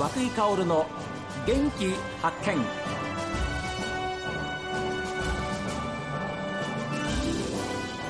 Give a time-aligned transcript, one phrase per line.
[0.00, 0.86] 和井薫の
[1.46, 1.90] 元気
[2.22, 2.56] 発見。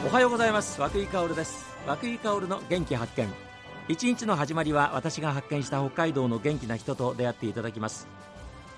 [0.06, 0.80] おはようございます。
[0.80, 1.66] 和井薫です。
[1.88, 3.28] 和井薫の元気発見。
[3.88, 8.06] 一日の始まりは私が発見した北海道の元気な人と出会っていただきます。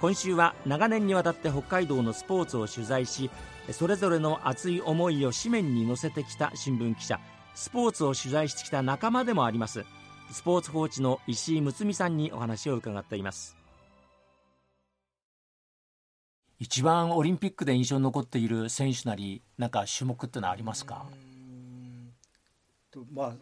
[0.01, 3.30] 今週は長年にわたって北海道のスポーツを取材し
[3.73, 7.20] それぞれの熱い思いを紙面に載せてきた新聞記者。
[7.55, 9.84] スポーツを取材してきた仲間でもあります。
[10.32, 13.54] スポーツ報知の石井睦美さんにお話を伺っています。
[16.58, 21.05] 一番オリンピックで印象に残っている選手なりなんか種目ってのはありますか？
[22.91, 23.32] とまあ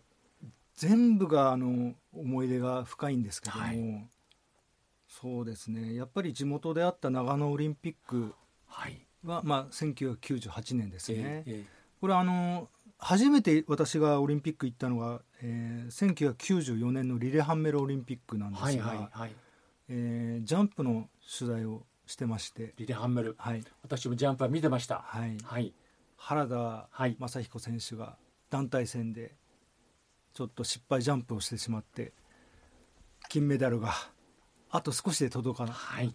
[0.75, 4.09] 全部があの思い出が深いんですけども、はい、
[5.07, 5.95] そうですね。
[5.95, 8.35] やっぱり地元であった長野オリンピック
[8.67, 11.19] は、はい、まあ、1998年ですね。
[11.19, 11.65] えーえー、
[12.01, 12.69] これあの
[13.01, 19.33] 初めて私がオリンピック行ったのが、えー、1994年のリレハンメルオリンピックなんですが、はいはいはい、
[19.89, 22.75] えー、ジャンプの取材をしてまして。
[22.77, 25.73] リレハンメル、はい、私もジャンプは見てました、はい、はい、
[26.17, 28.17] 原田雅彦選手が
[28.51, 29.35] 団体戦で
[30.35, 32.13] ちょっと失敗ジャンプをしてしまって
[33.29, 33.93] 金メダルが
[34.71, 36.15] あと少しで届かない、はい、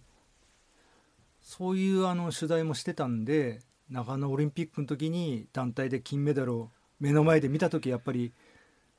[1.41, 8.33] そういうあの取材もしてたんで長野オリンピックの時に団体で金メダルを目の前で見た時やっぱり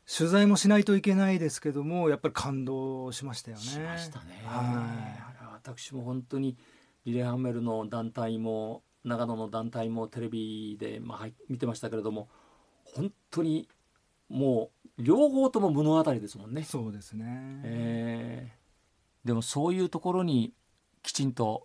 [0.06, 3.62] 取材もしないといけないですけどもやっぱり感動しましたよね。
[3.62, 4.40] しましたね。
[4.44, 4.86] は
[5.40, 6.56] い、私も本当に
[7.04, 12.28] リレーハンメルの団体も長野の団体もテレビで、まあ、見てましたけれども
[12.84, 13.68] 本当に
[14.28, 16.62] もう両方とも物語ですもんね。
[16.62, 20.52] そうですね、えー、でもそういうところに
[21.02, 21.64] きちんと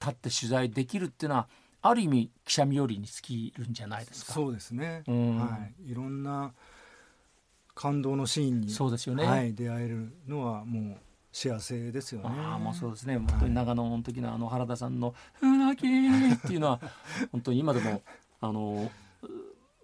[0.00, 1.48] 立って取材できるっていうのは
[1.88, 4.32] ある意味記者冥利に尽きるんじゃないですか。
[4.32, 5.02] そうですね。
[5.06, 6.52] うん、はい、いろんな
[7.74, 10.96] 感動のシーンにそうですよね、はい、出会えるのはもう
[11.32, 12.28] 幸せですよね。
[12.28, 13.18] あまあそうですね。
[13.18, 16.80] 本当に長野の時のあの原田さんの「ふなき」っていうのは
[17.32, 18.02] 本当に今でも
[18.40, 18.90] あの。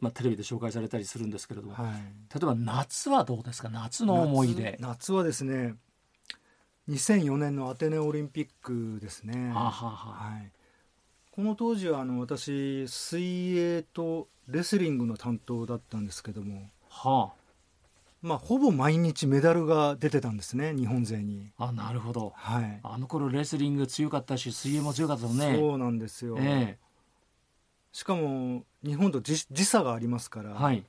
[0.01, 3.69] まあ、テレビで紹介されたりするんですけれども、はい、例えば夏はどうですか？
[3.69, 5.77] 夏の思い出夏はですね
[6.89, 9.51] 2004年のアテネオリンピックですね。
[9.51, 10.51] はははい、
[11.33, 17.43] この当時はあの私水泳とレスリングの担当だったんですけども、はあ、
[18.21, 21.51] まあほぼ毎日メダルが出てたんですね日本勢に。
[21.57, 25.57] あなるほど、はい、あの頃レスリング強かったし水泳も強かったね。
[25.57, 30.85] そうなんですよ、えー、しかも日本と時時差がありますから、はい、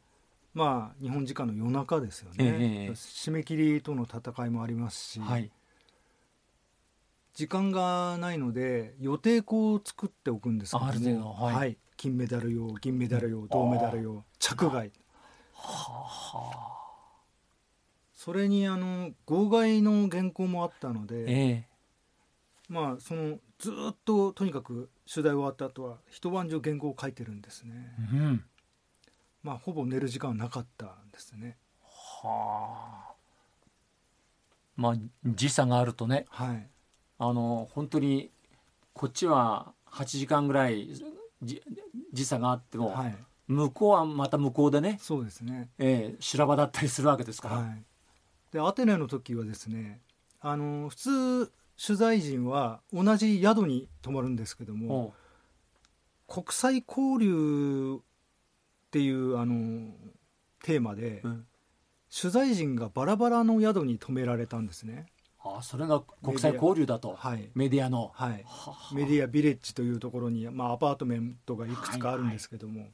[0.53, 5.49] まあ日本時間の夜中ですよね、えー、締め切りとの戦いもありますし、はい
[7.33, 14.91] 時間がないので予定校を作っておくんですけども、はい、はい、金メダル用銀メダル用銅メダル用着外。
[18.13, 27.73] それにあの号外の原稿もあったので、えー、まあそのずっととにかく取材終わった後は一晩中原稿を書いてるんですね、
[28.13, 28.43] うん、
[29.41, 31.57] まあほぼ寝る時間はなかったんですね。
[31.81, 33.13] はあ。
[34.75, 34.95] まあ
[35.25, 36.69] 時差があるとね、はい、
[37.23, 38.29] あの本当に
[38.93, 40.89] こっちは8時間ぐらい
[42.11, 43.15] 時差があっても、はい、
[43.47, 47.55] 向こうはまた向こうでねそうですね、えー、修羅場だったりするわけですから。
[47.57, 47.83] はい、
[48.51, 50.01] でアテネの時はですね
[50.41, 51.51] あの普通
[51.85, 55.13] 取材陣は同じ宿に泊まるんですけども
[56.27, 59.91] 国際交流っていうあの
[60.63, 61.45] テーマで、うん、
[62.15, 65.07] 取材陣がバラバラの宿に泊められたんですね。
[65.43, 67.15] あそれが国際交流だと。
[67.17, 68.45] はい、メディアの、はい、
[68.93, 72.91] メディアビレッジというところに、まあ、アパートメントがいくつかあるんですけども、はいはい、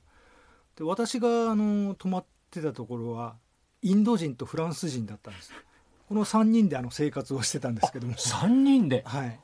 [0.77, 3.35] で私があの泊まってたところは
[3.81, 5.53] インド人とフランス人だったんです。
[6.07, 8.13] この3人であの生活をしてたんですけども。
[8.13, 9.03] 3人で？
[9.05, 9.39] はい。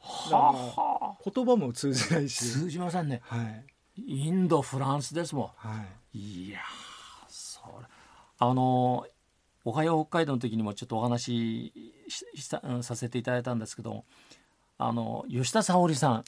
[0.00, 2.44] はあ、言葉も通じないし。
[2.44, 3.64] 通じませんね、はい、
[4.06, 5.82] インドフランスですもん、は
[6.12, 6.60] い、いや
[7.26, 7.86] それ。
[8.38, 9.06] あの
[9.64, 11.72] おはよう北海道の時にもちょっとお話
[12.08, 14.04] しささせていただいたんですけど
[14.76, 16.24] あの吉田沙保里さん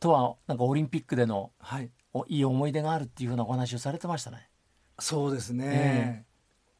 [0.00, 1.90] とはなんかオリンピックでの、はい、
[2.28, 4.48] いい思い出があるっていうふうなお話をされてましたね。
[4.98, 6.24] そうですね、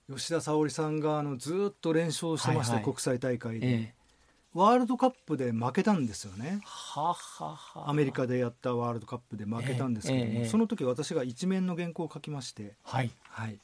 [0.08, 6.60] えー、吉田沙保里さんがあのずっと連勝してました、はいはい、国際大会で、えー、ワールドカップで負けたんですよね。
[6.64, 13.58] はははアメリカでやったワールドカップで負けたんですけども、えー、その時私が一面の原稿を書きまして、はい、はい、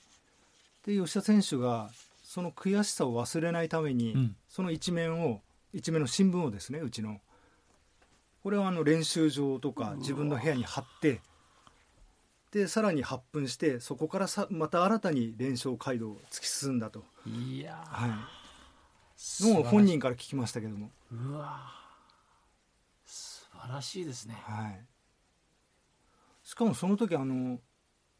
[0.86, 1.90] で吉田選手が
[2.22, 5.40] その悔しさを忘れないために、うん、その一面を
[5.72, 7.20] 一面の新聞をですねうちの。
[8.42, 11.20] これはあの練習場とか自分の部屋に貼って
[12.50, 17.04] でさらに発奮してそこからさまた新たに連勝街道を突き進んだと。
[17.24, 18.10] いや、はい、
[19.44, 20.90] のを本人から聞きましたけども。
[21.12, 21.60] うわ
[23.06, 24.36] 素晴らしいですね。
[24.42, 24.84] はい。
[26.42, 27.58] しかもその時あの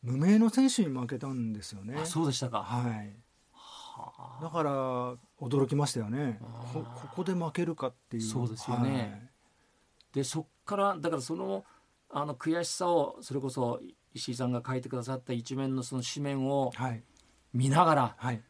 [0.03, 2.05] 無名の選手に負けたんですよね。
[2.05, 2.63] そうでしたか。
[2.63, 3.15] はい。
[4.41, 6.41] だから驚きましたよね。
[6.73, 8.23] こここで負けるかっていう。
[8.23, 9.29] そうですよね、はい、
[10.15, 11.65] でそっからだからその
[12.11, 13.81] あの悔しさをそれこそ
[14.15, 16.73] 石井さんが書いてくださった一面のその紙面を
[17.53, 18.43] 見ながら、はい、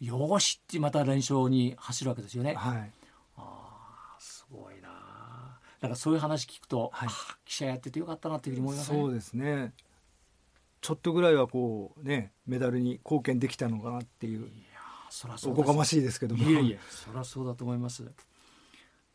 [0.00, 2.54] よしってまた連勝に走るわけですよね。
[2.54, 2.90] はい、
[3.36, 4.88] あすごいな
[5.80, 7.08] だからそういう話聞くと、はい、
[7.44, 8.98] 記者やっててよかったなっていうふうに思いますね。
[8.98, 9.72] そうですね
[10.86, 14.48] ちょっとぐらいはこうねメダルに貢献できたのかなっていう
[15.10, 16.48] そらそうおこがましいですけども。
[16.48, 18.04] いえいえそりゃそうだと思います。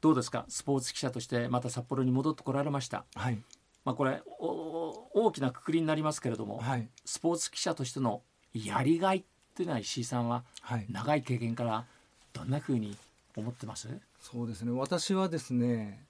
[0.02, 0.44] どうですか？
[0.50, 3.42] スポーツ記者としてまた札幌に戻ってこられました、はい。
[3.86, 8.22] まあ、これ大きなくくりになりますけれども、はい、スポーツ記者としての
[8.54, 9.24] やりがいっ
[9.56, 10.44] ていうのは石井さんは
[10.90, 11.86] 長い経験から
[12.34, 12.98] どんなふうに
[13.38, 13.88] 思ってます、
[14.20, 14.72] そうですね。
[14.72, 16.04] 私はですね、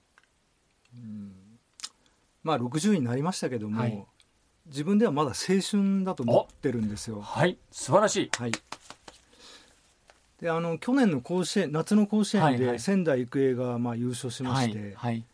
[0.96, 1.32] うん、
[2.42, 4.04] まあ60になりましたけども、はい、
[4.66, 7.20] 自分ではまだ青春だと思ってるんですよ。
[7.20, 8.52] はい素晴らしい、はい。
[10.40, 15.24] であの去年の甲子園夏の甲子園で仙台育英がまあ優勝しまして、はいはい、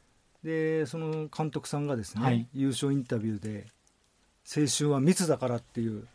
[0.45, 3.67] でその監督さんがですね、はい、優勝インタビューで
[4.45, 6.07] 「青春は密だから」っていう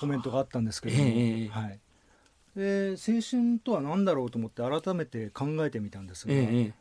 [0.00, 1.78] コメントがあったんですけども、えー、はい、
[2.56, 6.72] で青春とは何だろうと思って改めて考えてみたんですが、えー、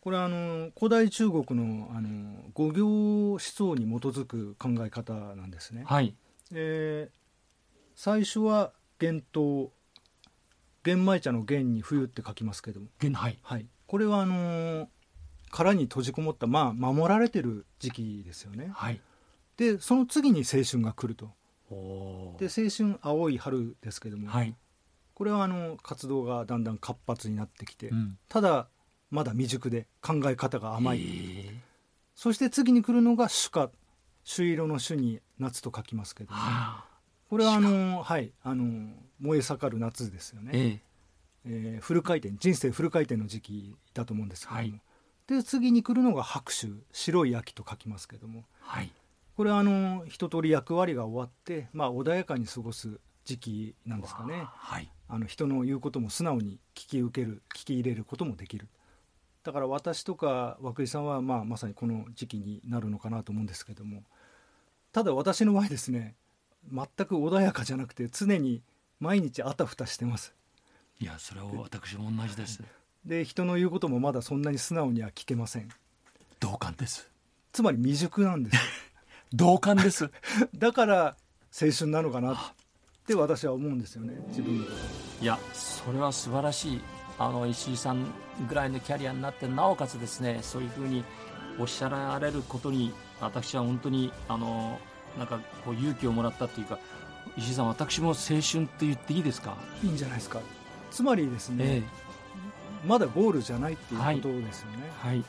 [0.00, 5.84] これはあの古代中国のあの五行思想に基づく考え方なんですね。
[5.86, 6.14] はい、
[6.52, 7.10] え
[7.94, 9.70] 最初は幻冬
[10.84, 14.86] 玄米茶の玄に冬って書きますけども、はい、はい、これはあのー、
[15.50, 18.70] 殻に閉じこもったまあ守られてる時期ですよね。
[18.72, 19.00] はい、
[19.56, 21.30] でその次に青春が来ると。
[22.38, 24.54] で青春青い春ですけども、はい、
[25.14, 28.68] これはあの活動がだんだん活発になってきて、うん、ただ
[29.10, 31.50] まだ未熟で考え方が甘い、
[32.14, 33.70] そして次に来るのが主夏
[34.24, 36.38] 朱色の朱に夏と書きますけども、
[37.30, 40.88] これはあのはいあの燃え盛る夏ですよね、ええ。
[41.46, 44.80] えー、フル回転人生フル回転の時期だと思うんですけども、はい、
[45.26, 48.90] で次に来るのが白秋白い秋と書きますけども、はい、
[49.36, 58.68] これはあの一通り役割が終わって、まあ、穏やかに過ごす時期なんですかね、はい、あの人の言うことも素直に聞き受ける聞き入れることもできる
[59.48, 64.02] だから私とか涌井さんは、まあ、まさにこの時期になるのかなと思うんですけども
[64.92, 66.16] ただ私の場合ですね
[66.70, 68.60] 全く穏やかじゃなくて常に
[69.00, 70.34] 毎日あたふたしてます。
[71.00, 72.62] いやそれは私も同じです。
[73.06, 75.70] で人の言うこともまだそんなに素直には聞けません。
[76.40, 77.08] 同感です。
[77.50, 78.58] つまり未熟なんです。
[79.32, 80.10] 同感です。
[80.54, 81.16] だから
[81.58, 82.36] 青春なのかなっ
[83.06, 84.66] て私は思うんですよね自分
[85.22, 86.80] いやそれは素晴らしい
[87.18, 88.06] あの石井さん
[88.48, 91.04] ぐらいのキャリアになってなおかつですねそういうふうに
[91.58, 94.78] おっしゃられることに私は本当にあの
[95.18, 96.78] なんかこう勇気をもらったというか
[97.36, 99.56] 石井さん私も青春って言っていいですか？
[99.82, 100.40] いいんじゃないですか。
[100.90, 101.82] つまりですね、ええ、
[102.86, 105.24] まだゴールじゃないっていうことですよね、はい、はい、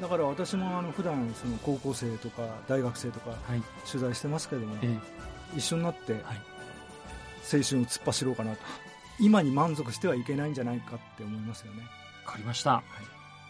[0.00, 3.36] だから私もあの普段その高校生とか大学生とか
[3.86, 4.98] 取材してますけども、え、
[5.54, 6.20] 一緒になって青
[7.50, 8.58] 春を突っ走ろうかなと
[9.18, 11.82] 今に満足してはいけないんじゃないかって思いますよね。
[12.24, 12.82] わかりました、はい、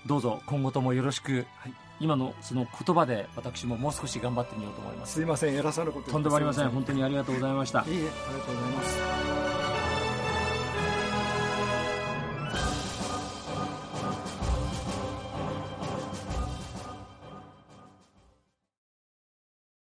[0.09, 1.73] どうぞ今後ともよろしく、はい。
[1.99, 5.15] 今のその言葉で私ももう少し頑張ってみようと思います。
[5.15, 6.69] すいません偉そうなこととんでもありません。
[6.69, 7.85] 本当にありがとうございました。
[7.89, 9.66] いいえありがとうございます